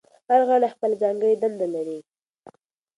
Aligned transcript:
هر 0.29 0.41
غړی 0.49 0.67
خپله 0.73 0.95
ځانګړې 1.03 1.35
دنده 1.41 1.67
لري. 1.75 1.99